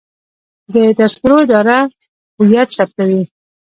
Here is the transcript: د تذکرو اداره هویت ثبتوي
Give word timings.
د 0.73 0.75
تذکرو 0.99 1.35
اداره 1.45 1.77
هویت 2.37 2.69
ثبتوي 2.77 3.21